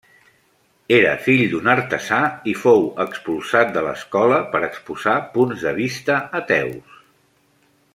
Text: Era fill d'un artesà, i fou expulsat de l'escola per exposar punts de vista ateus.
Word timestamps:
Era 0.95 1.11
fill 1.25 1.43
d'un 1.51 1.69
artesà, 1.73 2.21
i 2.53 2.55
fou 2.63 2.89
expulsat 3.05 3.77
de 3.77 3.85
l'escola 3.89 4.43
per 4.57 4.65
exposar 4.71 5.17
punts 5.37 5.69
de 5.69 5.79
vista 5.85 6.21
ateus. 6.45 7.01